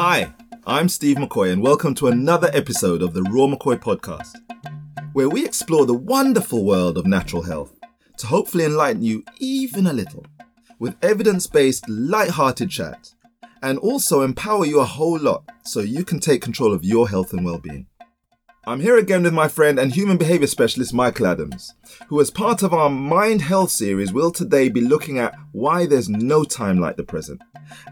[0.00, 0.32] Hi,
[0.64, 4.32] I'm Steve McCoy, and welcome to another episode of the Raw McCoy podcast,
[5.12, 7.74] where we explore the wonderful world of natural health
[8.18, 10.24] to hopefully enlighten you even a little
[10.78, 13.12] with evidence based, light-hearted chat
[13.60, 17.32] and also empower you a whole lot so you can take control of your health
[17.32, 17.88] and well being.
[18.68, 21.74] I'm here again with my friend and human behavior specialist Michael Adams,
[22.06, 26.08] who, as part of our Mind Health series, will today be looking at why there's
[26.08, 27.42] no time like the present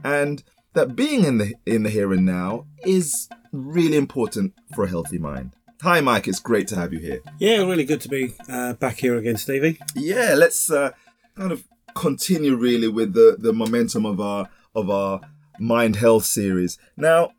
[0.04, 0.44] and
[0.76, 5.18] that being in the in the here and now is really important for a healthy
[5.18, 5.56] mind.
[5.82, 6.28] Hi, Mike.
[6.28, 7.22] It's great to have you here.
[7.38, 9.78] Yeah, really good to be uh, back here again, Stevie.
[9.94, 10.92] Yeah, let's uh,
[11.34, 15.20] kind of continue really with the the momentum of our of our
[15.58, 16.78] mind health series.
[16.96, 17.32] Now,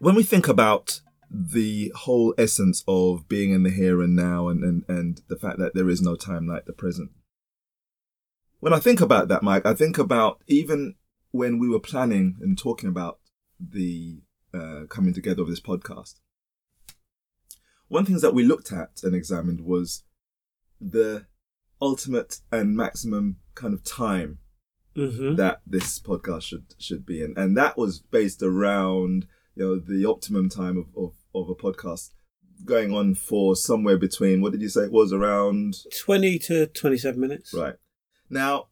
[0.00, 4.64] when we think about the whole essence of being in the here and now and,
[4.64, 7.10] and, and the fact that there is no time like the present.
[8.60, 10.94] When I think about that, Mike, I think about even
[11.30, 13.18] when we were planning and talking about
[13.60, 14.20] the
[14.54, 16.14] uh, coming together of this podcast.
[17.88, 20.04] One things that we looked at and examined was
[20.80, 21.26] the
[21.80, 24.38] ultimate and maximum kind of time
[24.96, 25.36] Mm-hmm.
[25.36, 30.04] that this podcast should should be in, and that was based around you know the
[30.04, 32.10] optimum time of, of, of a podcast
[32.64, 37.20] going on for somewhere between what did you say it was around 20 to 27
[37.20, 37.54] minutes.
[37.54, 37.76] right
[38.28, 38.66] now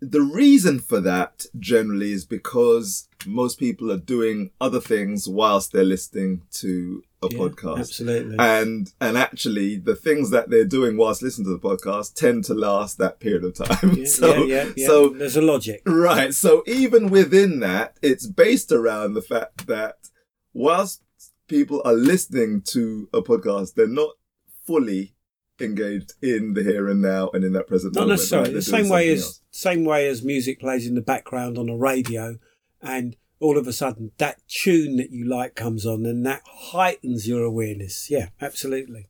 [0.00, 5.84] the reason for that generally is because most people are doing other things whilst they're
[5.84, 8.36] listening to a Yeah, podcast Absolutely.
[8.38, 12.54] and and actually the things that they're doing whilst listening to the podcast tend to
[12.54, 14.86] last that period of time yeah, so yeah, yeah, yeah.
[14.86, 15.82] so there's a logic.
[15.84, 16.32] Right.
[16.32, 19.96] So even within that, it's based around the fact that
[20.52, 21.02] whilst
[21.48, 24.10] people are listening to a podcast, they're not
[24.64, 25.14] fully
[25.60, 28.18] engaged in the here and now and in that present Not moment.
[28.18, 28.48] necessarily.
[28.50, 28.54] right?
[28.54, 29.40] The same way as else.
[29.50, 32.38] same way as music plays in the background on a radio,
[32.80, 37.26] and all of a sudden that tune that you like comes on, and that heightens
[37.28, 38.10] your awareness.
[38.10, 39.08] Yeah, absolutely.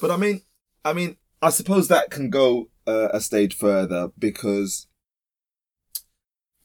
[0.00, 0.42] But I mean,
[0.84, 4.86] I mean, I suppose that can go uh, a stage further because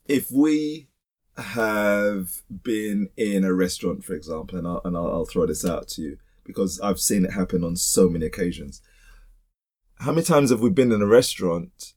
[0.06, 0.88] if we
[1.36, 5.88] have been in a restaurant, for example, and I'll, and I'll, I'll throw this out
[5.88, 8.82] to you because I've seen it happen on so many occasions.
[10.02, 11.94] How many times have we been in a restaurant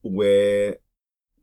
[0.00, 0.78] where,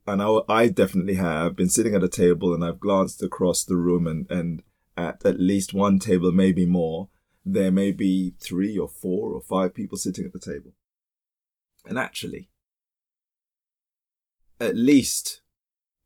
[0.06, 3.78] and I, I definitely have, been sitting at a table and I've glanced across the
[3.78, 4.62] room and, and
[4.98, 7.08] at at least one table, maybe more,
[7.46, 10.74] there may be three or four or five people sitting at the table.
[11.86, 12.50] And actually,
[14.60, 15.40] at least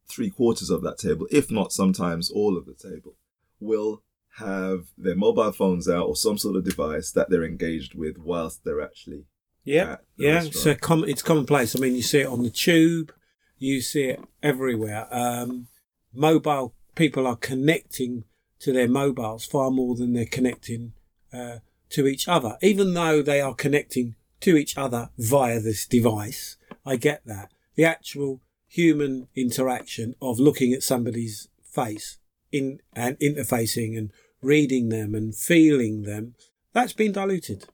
[0.07, 3.15] three quarters of that table, if not sometimes all of the table,
[3.59, 4.03] will
[4.37, 8.63] have their mobile phones out or some sort of device that they're engaged with whilst
[8.63, 9.25] they're actually
[9.63, 10.41] Yeah, yeah.
[10.41, 11.75] So com- it's commonplace.
[11.75, 13.13] I mean, you see it on the tube,
[13.57, 15.07] you see it everywhere.
[15.11, 15.67] Um,
[16.13, 18.25] mobile people are connecting
[18.59, 20.93] to their mobiles far more than they're connecting
[21.31, 21.57] uh,
[21.89, 26.57] to each other, even though they are connecting to each other via this device.
[26.85, 27.51] I get that.
[27.75, 32.17] The actual human interaction of looking at somebody's face
[32.51, 36.35] in and interfacing and reading them and feeling them,
[36.73, 37.65] that's been diluted.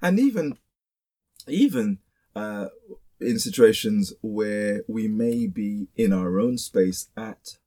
[0.00, 0.58] and even
[1.48, 1.98] even
[2.36, 2.66] uh,
[3.20, 7.58] in situations where we may be in our own space at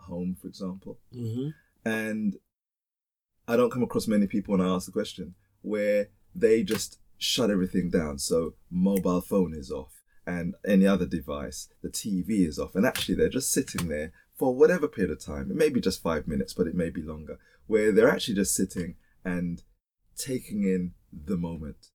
[0.00, 1.48] home, for example, Mm-hmm.
[1.84, 2.36] and
[3.48, 7.50] I don't come across many people when I ask the question where they just shut
[7.50, 8.18] everything down.
[8.18, 13.16] So mobile phone is off and any other device, the TV is off, and actually
[13.16, 15.50] they're just sitting there for whatever period of time.
[15.50, 18.54] It may be just five minutes, but it may be longer, where they're actually just
[18.54, 18.94] sitting
[19.24, 19.62] and
[20.16, 21.88] taking in the moment.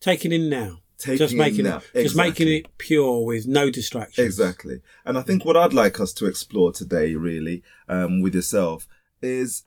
[0.00, 0.78] Taking in now.
[0.98, 1.80] Taking just in making now.
[1.94, 4.26] it just making it pure with no distractions.
[4.26, 4.80] Exactly.
[5.06, 8.86] And I think what I'd like us to explore today, really, um, with yourself,
[9.22, 9.64] is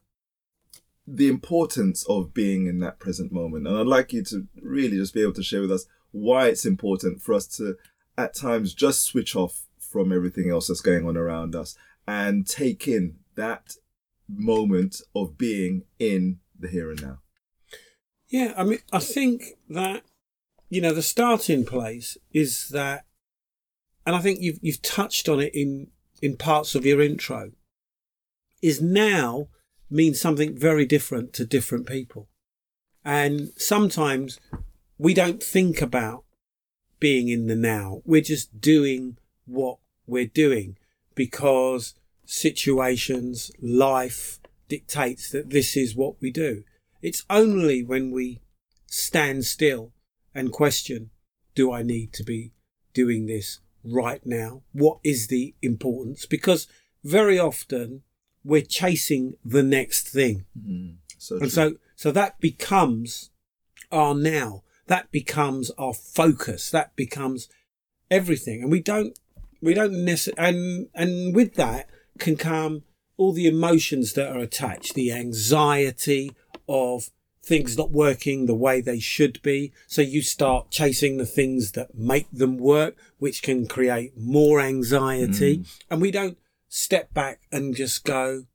[1.08, 3.68] the importance of being in that present moment.
[3.68, 6.66] And I'd like you to really just be able to share with us why it's
[6.66, 7.78] important for us to,
[8.18, 11.76] at times, just switch off from everything else that's going on around us
[12.08, 13.76] and take in that
[14.30, 17.20] moment of being in the here and now.
[18.30, 20.04] Yeah, I mean, I think that
[20.74, 23.06] you know the starting place is that,
[24.06, 25.88] and I think you've you've touched on it in
[26.22, 27.52] in parts of your intro.
[28.62, 29.50] Is now
[29.90, 32.30] means something very different to different people,
[33.06, 34.40] and sometimes
[34.98, 36.24] we don't think about
[37.00, 38.02] being in the now.
[38.06, 39.78] We're just doing what
[40.08, 40.78] we're doing
[41.14, 41.94] because
[42.26, 44.40] situations, life
[44.70, 46.64] dictates that this is what we do.
[47.02, 48.42] It's only when we
[48.88, 49.92] stand still
[50.36, 51.10] and question,
[51.56, 52.52] do I need to be
[52.94, 54.62] doing this right now?
[54.72, 56.26] What is the importance?
[56.26, 56.68] Because
[57.04, 58.02] very often
[58.44, 60.46] we're chasing the next thing.
[60.58, 61.50] Mm, so And true.
[61.50, 63.30] so, so that becomes
[63.92, 64.64] our now.
[64.88, 66.70] That becomes our focus.
[66.72, 67.48] That becomes
[68.12, 68.62] everything.
[68.64, 69.18] And we don't,
[69.62, 71.90] we don't necessarily, and, and with that
[72.20, 72.84] can come
[73.16, 76.32] all the emotions that are attached, the anxiety
[76.68, 77.10] of
[77.44, 77.82] things hmm.
[77.82, 79.72] not working the way they should be.
[79.88, 85.58] So you start chasing the things that make them work, which can create more anxiety.
[85.58, 85.64] Hmm.
[85.90, 86.38] And we don't
[86.70, 88.46] step back and just go,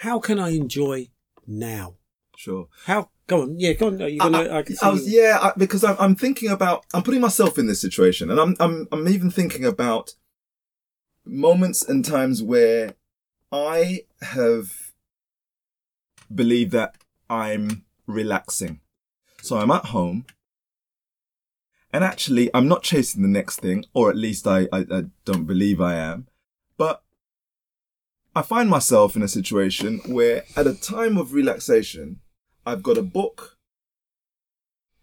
[0.00, 1.08] how can I enjoy
[1.46, 1.94] now?
[2.36, 2.68] sure.
[2.84, 3.10] How?
[3.26, 3.58] Go on.
[3.58, 4.00] Yeah, go on.
[4.00, 4.56] Are you gonna?
[4.56, 7.20] I, can see I was, you- yeah, I, because I'm, I'm thinking about, I'm putting
[7.20, 10.14] myself in this situation, and I'm, I'm, I'm even thinking about
[11.24, 12.94] moments and times where
[13.50, 14.92] I have
[16.32, 16.96] believed that
[17.28, 18.80] I'm relaxing.
[19.42, 20.26] So I'm at home,
[21.92, 25.44] and actually, I'm not chasing the next thing, or at least I, I, I don't
[25.46, 26.26] believe I am,
[26.76, 27.02] but
[28.34, 32.20] I find myself in a situation where, at a time of relaxation,
[32.66, 33.56] I've got a book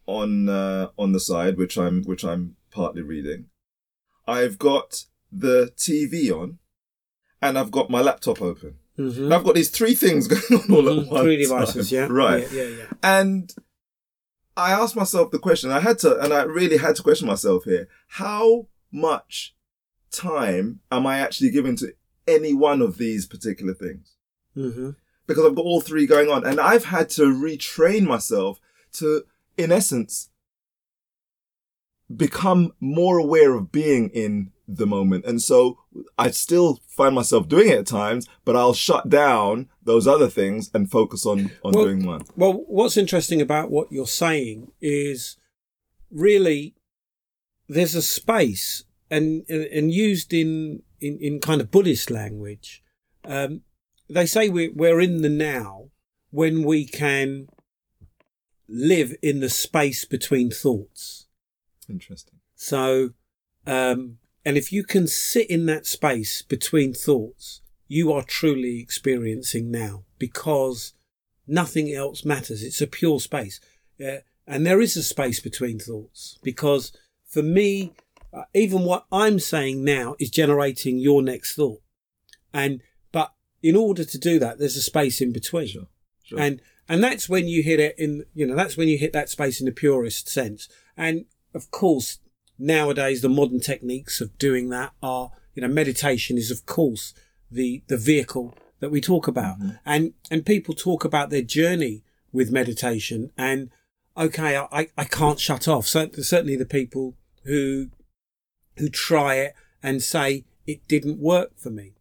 [0.05, 3.45] on uh, on the side, which I'm which I'm partly reading.
[4.27, 6.59] I've got the TV on,
[7.41, 8.75] and I've got my laptop open.
[8.97, 9.33] Mhm.
[9.33, 11.07] I've got these three things going on all at Mhm.
[11.09, 11.21] once.
[11.23, 11.91] Three devices.
[11.91, 12.07] Yeah.
[12.09, 12.49] right.
[12.51, 12.63] Yeah.
[12.63, 12.77] Yeah.
[12.77, 12.85] yeah.
[13.01, 13.53] And
[14.55, 15.71] I asked myself the question.
[15.71, 19.55] I had to, and I really had to question myself here: How much
[20.11, 21.93] time am I actually giving to
[22.27, 24.11] any one of these particular things?
[24.53, 24.91] hmm
[25.25, 26.45] because I've got all three going on.
[26.45, 28.59] And I've had to retrain myself
[28.95, 29.23] to,
[29.57, 30.29] in essence,
[32.13, 35.25] become more aware of being in the moment.
[35.25, 35.79] And so
[36.17, 40.71] I still find myself doing it at times, but I'll shut down those other things
[40.73, 42.21] and focus on, on Well- doing one.
[42.35, 45.37] Well, what's interesting about what you're saying is
[46.09, 46.75] really
[47.67, 52.83] there's a space, and and, used in, in in kind of Buddhist language.
[53.25, 53.61] Um,
[54.09, 55.89] they say we're we're in the now
[56.29, 57.47] when we can
[58.67, 61.27] live in the space between thoughts.
[61.89, 62.39] Interesting.
[62.55, 63.11] So,
[63.67, 69.71] um, and if you can sit in that space between thoughts, you are truly experiencing
[69.71, 70.93] now because
[71.47, 72.63] nothing else matters.
[72.63, 73.59] It's a pure space.
[74.03, 76.91] Uh, and there is a space between thoughts because
[77.25, 77.93] for me,
[78.33, 81.81] uh, even what I'm saying now is generating your next thought.
[82.53, 82.81] And,
[83.11, 85.87] but in order to do that, there's a space in between Sure.
[86.23, 86.39] Sure.
[86.39, 89.29] and and that's when you hit it in you know that's when you hit that
[89.29, 92.19] space in the purest sense and of course
[92.57, 97.13] nowadays the modern techniques of doing that are you know meditation is of course
[97.51, 99.57] the the vehicle that we talk about.
[99.85, 102.03] And and people talk about their journey
[102.33, 103.69] with meditation and
[104.17, 105.87] okay i i can't shut off.
[105.87, 107.15] So certainly the people
[107.45, 107.89] who
[108.77, 111.93] who try it and say it didn't work for me.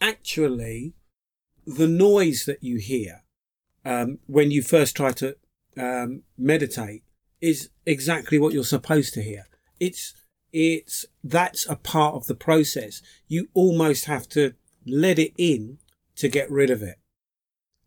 [0.00, 0.94] Actually
[1.66, 3.22] the noise that you hear
[3.84, 5.36] um, when you first try to
[5.76, 7.02] um, meditate
[7.40, 9.46] is exactly what you're supposed to hear.
[9.80, 10.14] It's
[10.52, 13.02] it's that's a part of the process.
[13.26, 14.54] You almost have to
[14.86, 15.78] let it in
[16.16, 16.96] to get rid of it.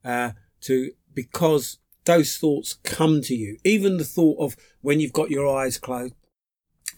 [0.04, 3.58] Uh, to because those thoughts come to you.
[3.64, 6.14] Even the thought of when you've got your eyes closed,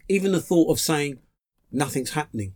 [0.08, 1.20] even the thought of saying
[1.72, 2.54] nothing's happening.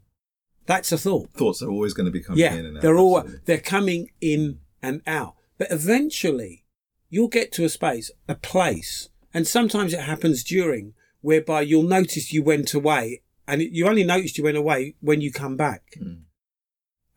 [0.65, 2.81] That's a thought Thoughts are always going to be coming yeah, in and out.
[2.81, 3.41] they're all absolutely.
[3.45, 5.35] they're coming in and out.
[5.57, 6.65] But eventually,
[7.09, 12.31] you'll get to a space, a place, and sometimes it happens during whereby you'll notice
[12.33, 16.23] you went away, and you only noticed you went away when you come back, Mm.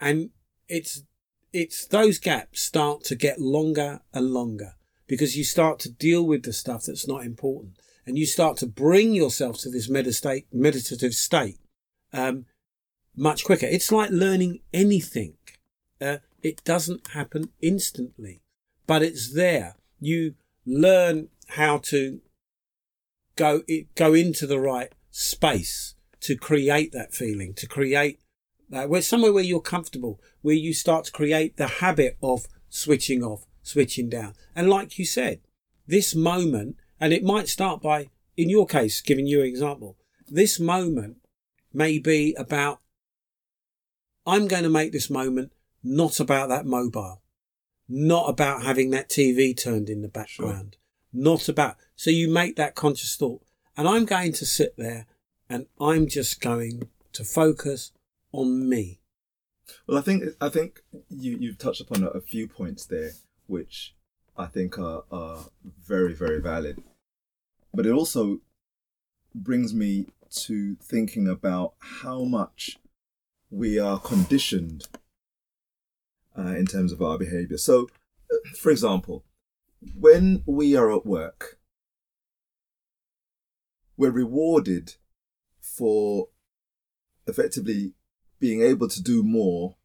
[0.00, 0.30] and
[0.68, 1.02] it's
[1.52, 4.76] it's those gaps start to get longer and longer
[5.08, 7.72] because you start to deal with the stuff that's not important,
[8.06, 11.58] and you start to bring yourself to this medita- meditative state.
[12.12, 12.46] Um,
[13.16, 13.66] much quicker.
[13.66, 15.34] It's like learning anything.
[16.00, 18.42] Uh, it doesn't happen instantly,
[18.86, 19.74] but it's there.
[19.98, 22.20] You learn how to
[23.40, 23.62] go
[23.94, 28.20] go into the right space to create that feeling, to create
[28.68, 33.24] that where somewhere where you're comfortable, where you start to create the habit of switching
[33.24, 34.34] off, switching down.
[34.54, 35.40] And like you said,
[35.86, 39.96] this moment, and it might start by, in your case, giving you an example,
[40.28, 41.16] this moment
[41.72, 42.80] may be about
[44.26, 45.50] I'm going to make this moment
[45.82, 47.22] not about that mobile,
[47.88, 50.76] not about having that TV turned in the background,
[51.12, 51.76] not about.
[51.96, 53.42] So you make that conscious thought,
[53.76, 55.06] and I'm going to sit there
[55.48, 57.92] and I'm just going to focus
[58.32, 59.00] on me.
[59.86, 63.12] Well, I think I think you you've touched upon a, few points there,
[63.46, 63.94] which
[64.36, 65.46] I think are are
[65.84, 66.82] very very valid.
[67.72, 68.40] But it also
[69.34, 72.78] brings me to thinking about how much
[73.50, 74.88] we are conditioned
[76.38, 77.58] uh, in terms of our behavior.
[77.58, 77.88] So,
[78.60, 79.24] for example,
[79.94, 81.58] when we are at work,
[83.96, 84.94] we're rewarded
[85.60, 86.28] for
[87.26, 87.92] effectively
[88.38, 89.76] being able to do more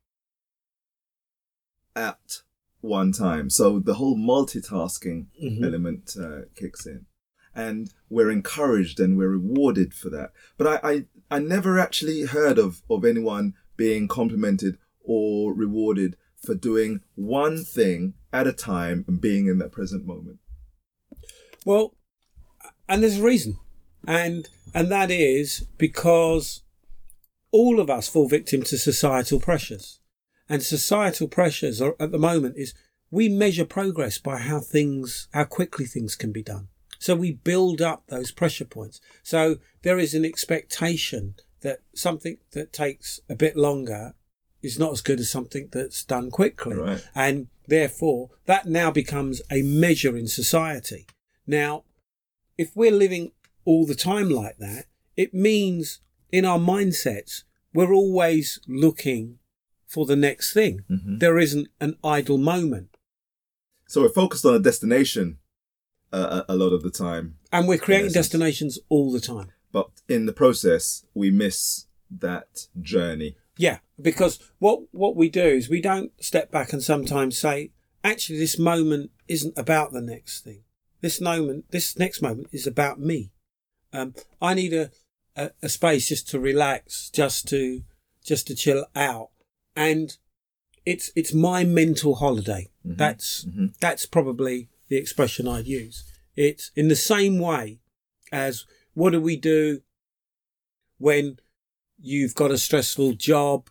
[1.96, 2.42] at
[2.82, 3.50] one time.
[3.50, 5.64] So the whole multitasking Mhm.
[5.64, 7.06] element uh, kicks in.
[7.54, 10.34] And we're encouraged and we're rewarded for that.
[10.58, 16.56] But I, I, I never actually heard of, of anyone being complimented or rewarded for
[16.56, 20.40] doing one thing at a time and being in that present moment.
[21.66, 21.96] Well,
[22.88, 23.58] and there's a reason,
[24.08, 26.62] and and that is because
[27.52, 30.00] all of us fall victim to societal pressures,
[30.48, 32.74] and societal pressures are, at the moment is
[33.10, 36.68] we measure progress by how things how quickly things can be done.
[37.00, 39.00] So we build up those pressure points.
[39.24, 44.14] So there is an expectation that something that takes a bit longer
[44.66, 46.76] is not as good as something that's done quickly.
[46.76, 47.08] Right.
[47.14, 51.06] And therefore, that now becomes a measure in society.
[51.48, 51.84] Now,
[52.58, 53.32] if we're living
[53.64, 56.00] all the time like that, it means
[56.32, 57.44] in our mindsets,
[57.74, 59.40] we're always looking
[59.88, 60.84] for the next thing.
[60.90, 61.20] Mhm.
[61.20, 62.98] There isn't an idle moment.
[63.88, 65.38] So we're focused on a destination
[66.12, 69.52] uh, a lot of the time, And we're creating destinations all the time.
[69.74, 73.36] but in the process, we miss that journey.
[73.58, 77.72] Yeah, because what what we do is we don't step back and sometimes say,
[78.04, 80.64] actually, this moment isn't about the next thing.
[81.02, 83.32] This moment, this next moment is about me.
[83.94, 84.92] Um, I need a,
[85.36, 87.84] a a space just to relax, just to
[88.24, 89.30] just to chill out,
[89.76, 90.18] and
[90.86, 92.70] it's it's my mental holiday.
[92.84, 93.78] That's mhm.
[93.80, 96.04] that's probably the expression I'd use.
[96.36, 97.80] It's in the same way
[98.32, 99.82] as what do we do
[100.98, 101.40] when
[102.00, 103.70] you've got a stressful job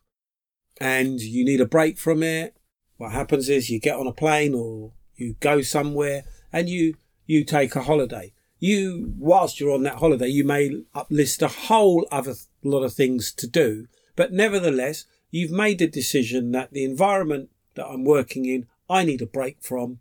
[0.81, 2.57] and you need a break from it.
[2.97, 6.95] What happens is you get on a plane or you go somewhere and you,
[7.26, 8.33] you take a holiday.
[8.59, 13.33] You, whilst you're on that holiday, you may list a whole other lot of things
[13.33, 18.66] to do, but nevertheless, you've made a decision that the environment that I'm working in,
[18.88, 19.99] I need a break from.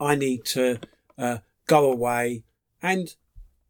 [0.00, 0.80] I need to
[1.16, 2.42] uh, go away
[2.82, 3.14] and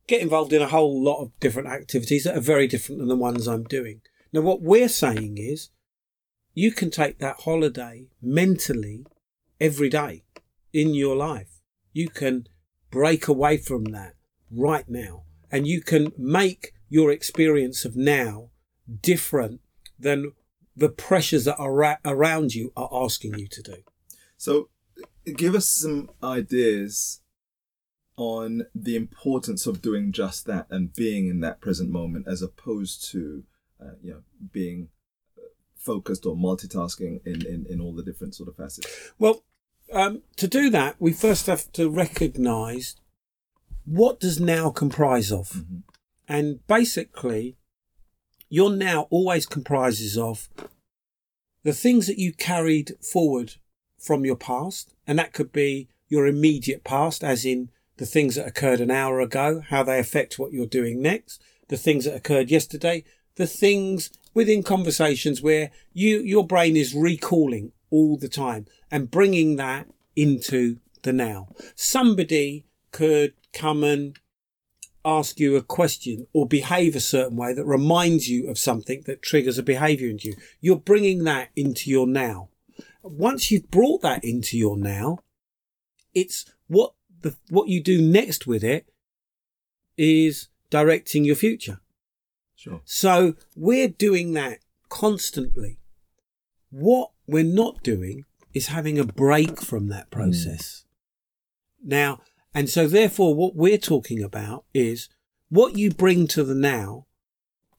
[0.07, 3.17] get involved in a whole lot of different activities that are very different than the
[3.17, 4.01] ones I'm doing.
[4.33, 5.71] Now, what we're saying is
[6.55, 9.07] you can take that holiday mentally
[9.61, 10.25] every day
[10.73, 11.61] in your life.
[11.93, 12.47] You can
[12.91, 14.15] break away from that
[14.51, 18.51] right now and you can make your experience of now
[19.01, 19.61] different
[19.99, 20.33] than
[20.77, 23.77] the pressures that are around you are asking you to do.
[24.37, 24.69] So,
[25.37, 27.22] give us some ideas
[28.23, 33.11] on the importance of doing just that and being in that present moment, as opposed
[33.11, 33.43] to,
[33.83, 34.89] uh, you know, being
[35.37, 35.43] uh,
[35.77, 38.87] focused or multitasking in, in, in all the different sort of facets.
[39.19, 39.43] Well,
[39.93, 42.95] um, to do that, we first have to recognise
[43.85, 45.65] what does now comprise of,
[46.29, 47.57] and basically,
[48.49, 50.49] your now always comprises of
[51.65, 53.55] the things that you carried forward
[53.99, 58.47] from your past, and that could be your immediate past, as in the things that
[58.47, 62.51] occurred an hour ago, how they affect what you're doing next, the things that occurred
[62.51, 63.05] yesterday,
[63.37, 69.57] the things within conversations where you your brain is recalling all the time and bringing
[69.57, 71.49] that into the now.
[71.75, 74.19] Somebody could come and
[75.05, 79.23] ask you a question or behave a certain way that reminds you of something that
[79.23, 80.35] triggers a behavior in you.
[80.61, 82.49] You're bringing that into your now.
[83.03, 85.19] Once you've brought that into your now,
[86.15, 88.89] it's what the, what you do next with it
[89.97, 91.81] is directing your future.
[92.55, 92.81] Sure.
[92.85, 95.79] So we're doing that constantly.
[96.71, 98.25] What we're not doing
[98.55, 100.19] is having a break from that hmm.
[100.21, 100.85] process.
[101.83, 102.21] Now,
[102.55, 105.09] and so therefore what we're talking about is
[105.49, 107.07] what you bring to the now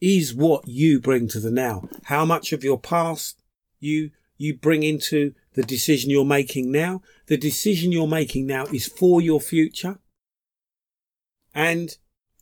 [0.01, 1.87] is what you bring to the now.
[2.05, 3.41] How much of your past
[3.79, 7.01] you you bring into the decision you're making now.
[7.27, 9.99] The decision you're making now is for your future.
[11.53, 11.97] And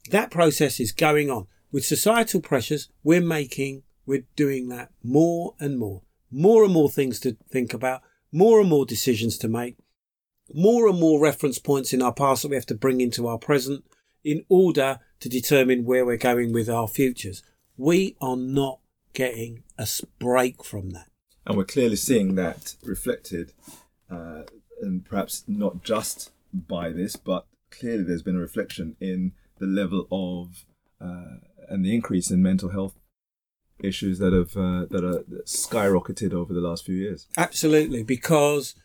[0.10, 1.48] that process is going on.
[1.72, 6.03] With societal pressures, we're making, we're doing that more and more.
[6.32, 8.01] More and more things to think about,
[8.32, 9.75] more and more decisions to make,
[10.53, 13.38] more and more reference points in our past that we have to bring into our
[13.38, 13.84] present
[14.24, 17.44] in order to determine where we're going with our futures.
[17.77, 18.80] We are not
[19.13, 19.88] getting a
[20.20, 21.11] break from that.
[21.45, 23.53] And we're clearly seeing that reflected,
[24.10, 24.43] uh,
[24.81, 30.07] and perhaps not just by this, but clearly there's been a reflection in the level
[30.12, 30.65] of
[31.00, 32.95] uh, and the increase in mental health
[33.79, 37.27] issues that have uh, that are skyrocketed over the last few years.
[37.38, 38.75] Absolutely, because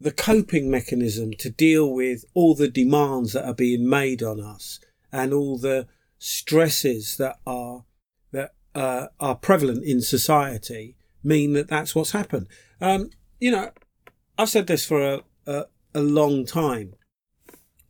[0.00, 4.80] the coping mechanism to deal with all the demands that are being made on us
[5.12, 5.86] and all the
[6.18, 7.84] stresses that are
[8.32, 12.46] that uh, are prevalent in society mean that that's what's happened.
[12.80, 13.70] Um, you know,
[14.38, 15.64] I've said this for a, a,
[15.94, 16.94] a long time.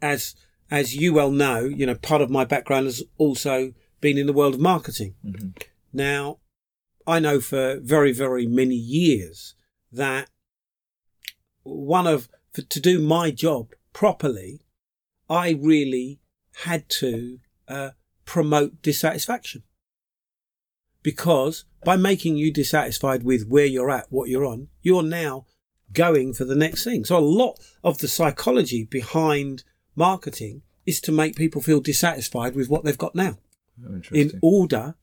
[0.01, 0.35] As
[0.71, 4.33] as you well know, you know, part of my background has also been in the
[4.33, 5.15] world of marketing.
[5.25, 5.49] Mm-hmm.
[5.93, 6.39] Now,
[7.07, 9.55] I know for very, very many years
[9.93, 10.31] that
[11.63, 14.63] one of, for, to do my job properly,
[15.29, 16.21] I really
[16.65, 17.39] had to
[17.69, 17.91] uh,
[18.25, 19.63] promote dissatisfaction.
[21.05, 25.47] Because by making you dissatisfied with where you're at, what you're on, you're now
[25.93, 27.05] going for the next thing.
[27.05, 29.63] So a lot of the psychology behind
[29.95, 33.39] marketing is to make people feel dissatisfied with what they've got now.
[33.87, 34.95] Oh, In order.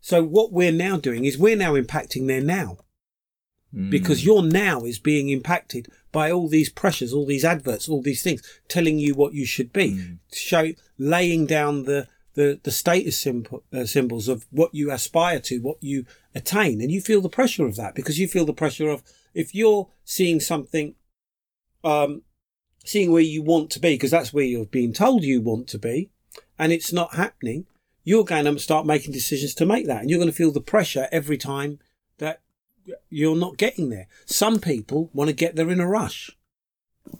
[0.00, 2.78] So what we're now doing is we're now impacting their now.
[3.74, 3.90] Mm.
[3.90, 8.22] Because your now is being impacted by all these pressures, all these adverts, all these
[8.22, 10.18] things telling you what you should be, Mm.
[10.32, 12.06] show laying down the
[12.38, 16.92] the, the status symbol, uh, symbols of what you aspire to, what you attain, and
[16.92, 19.02] you feel the pressure of that because you feel the pressure of
[19.34, 20.94] if you're seeing something,
[21.82, 22.22] um,
[22.84, 25.80] seeing where you want to be because that's where you're being told you want to
[25.80, 26.10] be,
[26.56, 27.66] and it's not happening,
[28.04, 30.60] you're going to start making decisions to make that, and you're going to feel the
[30.60, 31.80] pressure every time
[32.18, 32.40] that
[33.10, 34.06] you're not getting there.
[34.26, 36.30] Some people want to get there in a rush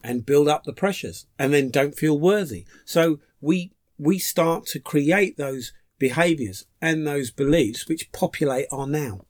[0.05, 2.67] and build up the pressures and then don't feel worthy.
[2.85, 9.27] So we we start to create those behaviors and those beliefs which populate our now.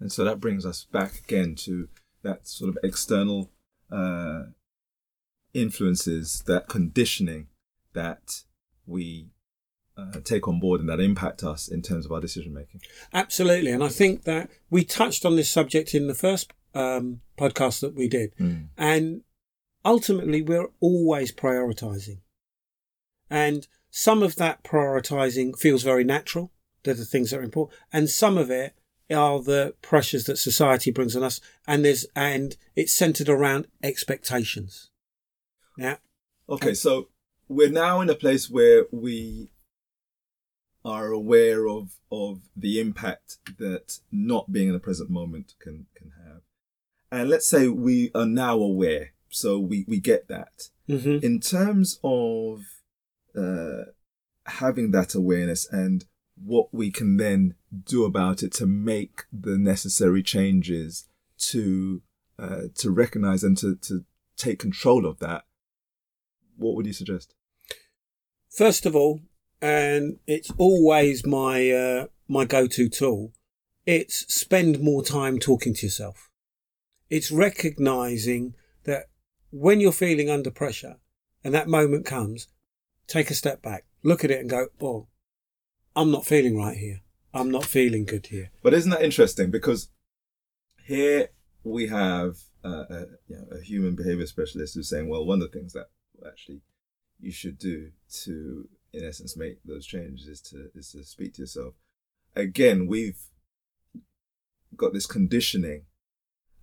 [0.00, 1.88] And so that brings us back again to
[2.22, 3.50] that sort of external
[3.90, 4.44] uh,
[5.54, 7.48] influences, that conditioning
[7.94, 8.42] that
[8.86, 9.28] we
[9.96, 12.80] uh, take on board and that impact us in terms of our decision making.
[13.12, 13.70] Absolutely.
[13.70, 17.94] And I think that we touched on this subject in the first um, podcast that
[17.94, 18.34] we did.
[18.36, 18.68] Mm.
[18.76, 19.22] And
[19.84, 22.18] ultimately, we're always prioritizing.
[23.30, 26.50] And some of that prioritizing feels very natural.
[26.82, 27.78] They're the things that are important.
[27.92, 28.74] And some of it
[29.14, 31.40] are the pressures that society brings on us.
[31.68, 34.90] And there's, and it's centered around expectations.
[35.76, 35.96] Yeah.
[36.48, 37.08] Okay, so
[37.48, 39.50] we're now in a place where we
[40.84, 46.12] are aware of of the impact that not being in the present moment can can
[46.26, 46.40] have.
[47.10, 50.70] And let's say we are now aware, so we we get that.
[50.86, 52.64] hmm In terms of
[53.36, 53.90] uh,
[54.46, 56.04] having that awareness and
[56.36, 61.06] what we can then do about it to make the necessary changes
[61.38, 62.02] to
[62.38, 64.04] uh, to recognize and to, to
[64.36, 65.44] take control of that,
[66.56, 67.34] what would you suggest?
[68.50, 69.20] First of all,
[69.60, 73.32] and it's always my uh, my go-to tool.
[73.86, 76.30] It's spend more time talking to yourself.
[77.10, 79.06] It's recognizing that
[79.50, 80.96] when you're feeling under pressure
[81.44, 82.48] and that moment comes,
[83.12, 85.08] take a step back, look at it and go, "Oh,
[85.94, 87.02] I'm not feeling right here.
[87.34, 89.50] I'm not feeling good here." But isn't that interesting?
[89.50, 89.90] Because
[90.84, 91.28] here
[91.62, 95.50] we have uh, a, you know, a human behavior specialist who's saying, well, one of
[95.50, 95.86] the things that
[96.26, 96.60] actually
[97.20, 97.90] you should do
[98.24, 101.74] to, in essence, make those changes is to is to speak to yourself.
[102.34, 103.20] Again, we've
[104.76, 105.82] got this conditioning,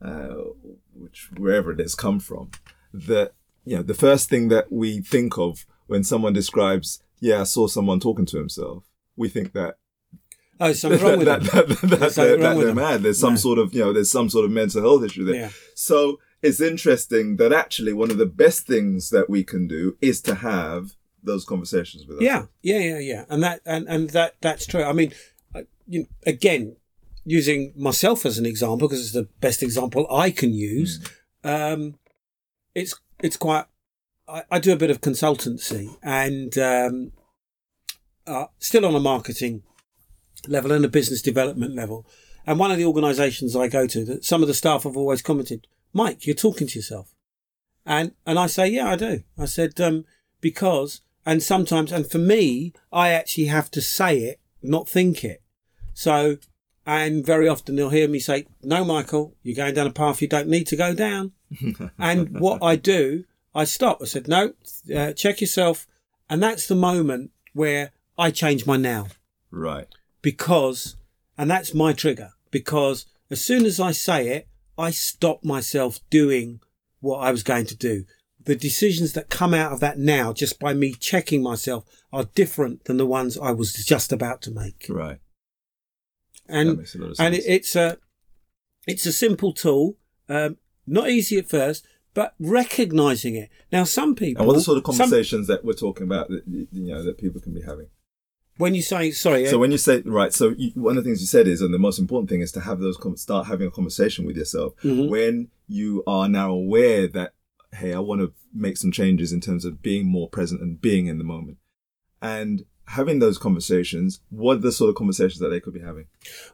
[0.01, 0.35] uh,
[0.93, 2.49] which wherever it has come from,
[2.91, 3.33] that
[3.65, 7.67] you know the first thing that we think of when someone describes, yeah, I saw
[7.67, 8.83] someone talking to himself,
[9.15, 9.75] we think that
[10.61, 11.49] Oh, something wrong with that, them.
[11.53, 13.01] that, that, that, There's something that wrong with they're mad.
[13.01, 13.39] There's some No.
[13.39, 15.35] sort of, you know, there's some sort of mental health issue there.
[15.35, 15.49] Yeah.
[15.73, 20.21] So it's interesting that actually one of the best things that we can do is
[20.23, 24.65] to have those conversations with Yeah, yeah, yeah, yeah, and that and and that that's
[24.65, 24.83] true.
[24.83, 25.11] I mean,
[25.87, 26.75] you again,
[27.25, 30.99] using myself as an example because it's the best example I can use.
[31.43, 31.95] Um,
[32.75, 33.65] it's it's quite.
[34.29, 37.11] I, I do a bit of consultancy and um,
[38.27, 39.63] uh, still on a marketing
[40.47, 42.05] level and a business development level.
[42.45, 45.21] And one of the organisations I go to, that some of the staff have always
[45.21, 47.13] commented, "Mike, you're talking to yourself,"
[47.85, 50.05] and and I say, "Yeah, I do." I said um,
[50.41, 55.43] because, and sometimes, and for me, I actually have to say it, not think it.
[55.93, 56.37] So,
[56.85, 60.27] and very often they'll hear me say, "No, Michael, you're going down a path you
[60.27, 61.33] don't need to go down."
[61.99, 63.99] and what I do, I stop.
[64.01, 64.53] I said, "No,
[64.95, 65.87] uh, check yourself,"
[66.29, 69.07] and that's the moment where I change my now
[69.51, 69.87] Right.
[70.21, 70.95] because,
[71.37, 76.59] and that's my trigger, because as soon as I say it, I stop myself doing
[76.99, 78.05] what I was going to do.
[78.41, 82.85] The decisions that come out of that now, just by me checking myself, are different
[82.85, 84.85] than the ones I was just about to make.
[84.89, 85.19] Right.
[86.47, 87.97] and makes a lot of and it, it's a
[88.87, 89.97] it's a simple tool,
[90.29, 90.57] um,
[90.87, 93.49] not easy at first, but recognizing it.
[93.71, 96.29] Now, some people And what are the sort of some- conversations that we're talking about
[96.29, 97.87] that you know that people can be having?
[98.57, 101.07] when you say sorry, So uh, when you say right, so you, one of the
[101.09, 103.67] things you said is, and the most important thing is to have those start having
[103.67, 105.07] a conversation with yourself Mhm.
[105.09, 107.33] when you are now aware that
[107.71, 111.05] hey, I want to make some changes in terms of being more present and being
[111.05, 111.57] in the moment,
[112.21, 114.19] and having those conversations.
[114.29, 116.07] What are the sort of conversations that they could be having?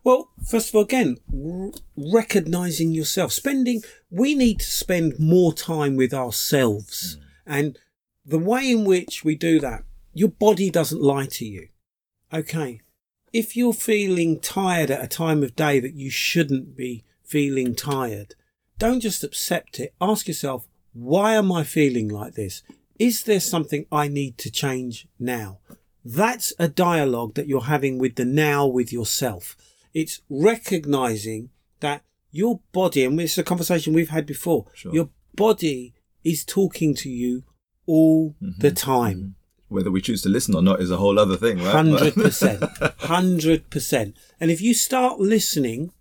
[0.03, 5.95] Well, first of all, again, r- recognizing yourself, spending, we need to spend more time
[5.95, 7.15] with ourselves.
[7.15, 7.21] Mm.
[7.47, 7.79] And
[8.25, 11.69] the way in which we do that, your body doesn't lie to you.
[12.33, 12.81] Okay.
[13.31, 18.35] If you're feeling tired at a time of day that you shouldn't be feeling tired,
[18.77, 19.93] don't just accept it.
[20.01, 22.61] Ask yourself, why am I feeling like this?
[22.99, 25.59] Is there something I need to change now?
[26.05, 29.57] That's a dialogue that you're having with the now with yourself.
[29.91, 34.93] It's recognizing that your body, and it's a conversation we've had before, Sure.
[34.93, 37.43] your body is talking to you
[37.87, 38.59] all mm-hmm.
[38.59, 39.17] the time.
[39.17, 39.75] Mm-hmm.
[39.75, 41.71] Whether we choose to listen or not is a whole other thing, right?
[41.71, 42.63] Hundred percent,
[42.99, 44.15] hundred percent.
[44.39, 45.91] And if you start listening,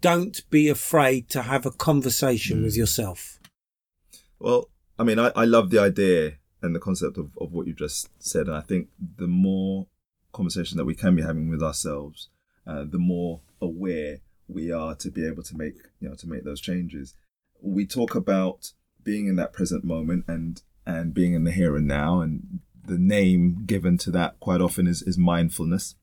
[0.00, 2.64] don't be afraid to have a conversation mm.
[2.64, 3.40] with yourself.
[4.38, 7.72] Well, I mean, I, I love the idea and the concept of, of what you
[7.72, 8.46] just said.
[8.46, 9.86] And I think the more
[10.32, 12.28] conversation that we can be having with ourselves,
[12.66, 14.18] uh, the more aware
[14.48, 17.14] we are to be able to make, you know, to make those changes.
[17.60, 21.86] We talk about being in that present moment and, and being in the here and
[21.86, 22.20] now.
[22.20, 25.94] And the name given to that quite often is, is mindfulness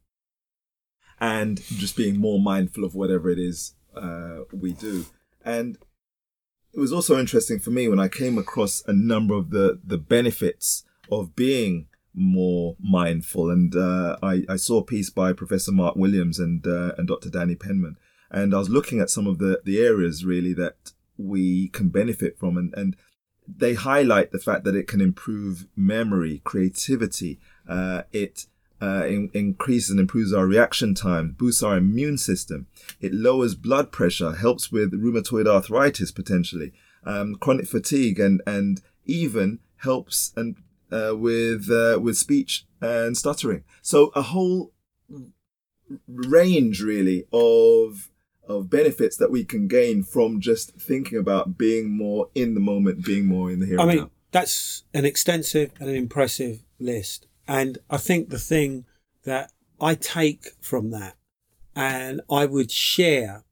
[1.19, 5.05] and just being more mindful of whatever it is uh, we do.
[5.43, 5.77] And
[6.77, 9.97] it was also interesting for me when I came across a number of the the
[9.97, 15.95] benefits of being more mindful, and uh, I, I saw a piece by Professor Mark
[15.95, 17.29] Williams and uh, and Dr.
[17.29, 17.97] Danny Penman,
[18.29, 22.37] and I was looking at some of the the areas really that we can benefit
[22.37, 22.95] from, and and
[23.47, 28.45] they highlight the fact that it can improve memory, creativity, uh, it
[28.81, 32.67] uh, in, increases and improves our reaction time, boosts our immune system.
[33.01, 39.59] It lowers blood pressure, helps with rheumatoid arthritis potentially, um, chronic fatigue, and and even
[39.77, 40.57] helps and
[40.91, 43.63] uh, with uh, with speech and stuttering.
[43.81, 44.73] So a whole
[46.07, 48.09] range really of
[48.47, 53.05] of benefits that we can gain from just thinking about being more in the moment,
[53.05, 54.09] being more in the here I mean, now.
[54.31, 57.26] that's an extensive and an impressive list.
[57.47, 58.85] And I think the thing
[59.23, 61.15] that I take from that
[61.75, 63.43] and I would share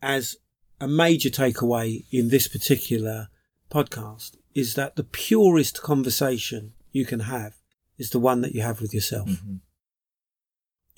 [0.00, 0.36] as
[0.80, 3.28] a major takeaway in this particular
[3.70, 7.54] podcast is that the purest conversation you can have
[7.98, 9.28] is the one that you have with yourself.
[9.28, 9.60] Mhm.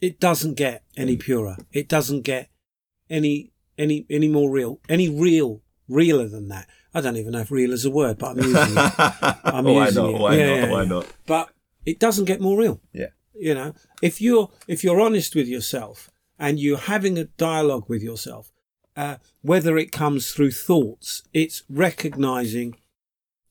[0.00, 1.56] It doesn't get any purer.
[1.72, 2.50] It doesn't get
[3.08, 4.80] any any any more real.
[4.88, 6.68] Any real realer than that.
[6.92, 8.92] I don't even know if real is a word, but I'm using it.
[9.44, 10.14] I'm why using not?
[10.14, 10.20] it.
[10.20, 10.70] Why Yeah, not?
[10.70, 11.06] Why not?
[11.26, 11.53] But
[11.86, 12.80] it doesn't get more real.
[12.92, 13.08] Yeah.
[13.34, 18.02] You know, if you're if you're honest with yourself and you're having a dialogue with
[18.02, 18.52] yourself,
[18.96, 22.76] uh, whether it comes through thoughts, it's recognizing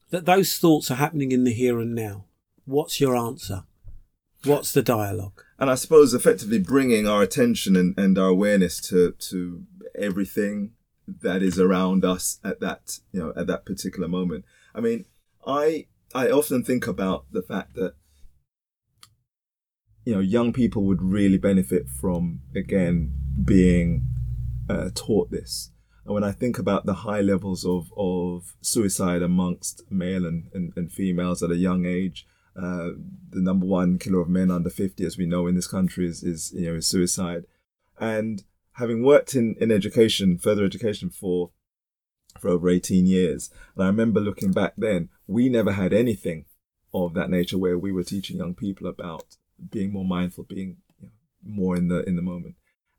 [0.09, 2.25] that those thoughts are happening in the here and now.
[2.65, 3.63] What's your answer?
[4.45, 5.43] What's the dialogue?
[5.63, 9.63] and I suppose effectively bringing our attention and, and our awareness to to
[9.95, 10.71] everything
[11.07, 14.43] that is around us at that you know at that particular moment.
[14.75, 15.05] I mean,
[15.47, 17.93] I I often think about the fact that
[20.05, 23.13] you know young people would really benefit from again
[23.43, 24.05] being
[24.69, 25.71] uh, taught this.
[26.05, 30.73] And when I think about the high levels of, of suicide amongst male and, and,
[30.75, 32.89] and females at a young age, uh,
[33.29, 36.21] the number one killer of men under 50, as we know in this country, is,
[36.23, 37.45] is you know is suicide.
[37.99, 41.51] And having worked in, in education, further education for
[42.39, 46.45] for over 18 years, and I remember looking back then, we never had anything
[46.93, 49.37] of that nature where we were teaching young people about
[49.71, 51.11] being more mindful, being you know,
[51.45, 52.55] more in the in the moment.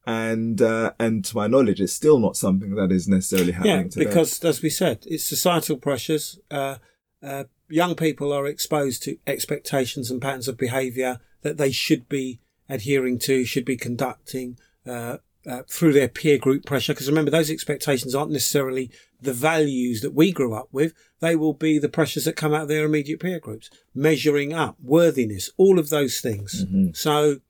[0.06, 3.88] And uh, and to my knowledge, it's still not something that is necessarily happening Yeah,
[3.88, 4.04] today.
[4.06, 6.38] because as we said, it's societal pressures.
[6.50, 6.76] Uh,
[7.22, 12.40] uh, young people are exposed to expectations and patterns of behaviour that they should be
[12.68, 16.92] adhering to, should be conducting uh, uh, through their peer group pressure.
[16.94, 20.92] Because remember, those expectations aren't necessarily the values that we grew up with.
[21.20, 24.76] They will be the pressures that come out of their immediate peer groups, measuring up,
[24.82, 26.64] worthiness, all of those things.
[26.92, 27.40] So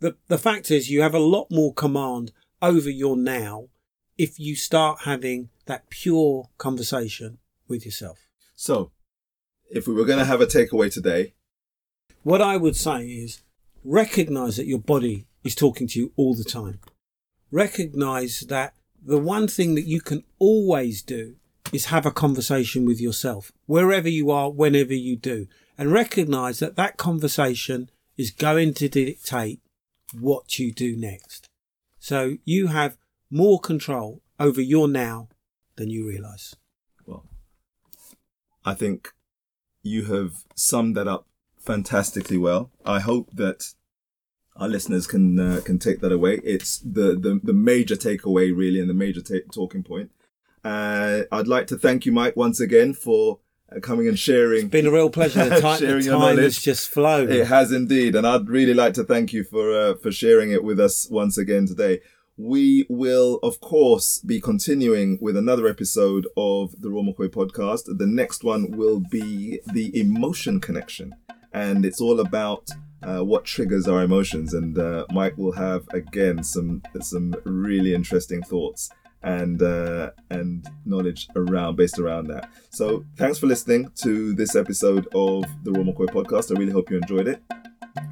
[0.00, 3.68] the the fact is you have a lot more command over your now
[4.18, 8.18] if you start having that pure conversation with yourself.
[8.54, 8.90] so,
[9.70, 11.34] if we were going to have a takeaway today,
[12.22, 13.42] What I would say is
[13.82, 16.78] recognize that your body is talking to you all the time.
[17.54, 21.36] Recognize that the one thing that you can always do
[21.72, 25.46] is have a conversation with yourself, wherever you are, whenever you do,
[25.78, 29.60] and recognize that that conversation is going to dictate
[30.12, 31.48] what you do next.
[32.00, 32.96] So you have
[33.30, 35.28] more control over your now
[35.76, 36.56] than you realize.
[37.06, 37.24] Well,
[38.64, 39.12] I think
[39.82, 41.26] you have summed that up
[41.58, 42.70] fantastically well.
[42.84, 43.74] I hope that
[44.56, 46.40] our listeners can uh, can take that away.
[46.44, 50.10] It's the, the the major takeaway, really, and the major ta- talking point.
[50.62, 53.40] Uh, I'd like to thank you, Mike, once again for
[53.74, 54.62] uh, coming and sharing.
[54.62, 55.48] It's been a real pleasure.
[55.48, 57.30] The time, sharing the time has just flown.
[57.30, 60.62] It has indeed, and I'd really like to thank you for uh, for sharing it
[60.62, 62.00] with us once again today.
[62.36, 67.84] We will, of course, be continuing with another episode of the Raw McCoy podcast.
[67.86, 71.14] The next one will be the emotion connection,
[71.52, 72.70] and it's all about
[73.04, 74.54] uh, what triggers our emotions.
[74.54, 78.90] And uh, Mike will have again some some really interesting thoughts
[79.22, 82.50] and uh, and knowledge around based around that.
[82.70, 86.54] So thanks for listening to this episode of the Raw McCoy podcast.
[86.54, 87.42] I really hope you enjoyed it,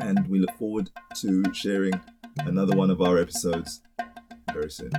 [0.01, 1.95] and we look forward to sharing
[2.39, 3.83] another one of our episodes
[4.53, 4.91] very soon.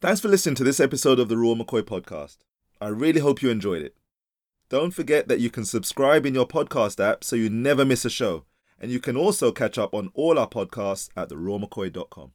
[0.00, 2.38] Thanks for listening to this episode of the Raw McCoy podcast.
[2.80, 3.94] I really hope you enjoyed it.
[4.70, 8.10] Don't forget that you can subscribe in your podcast app so you never miss a
[8.10, 8.46] show.
[8.80, 12.32] And you can also catch up on all our podcasts at therawmccoy.com.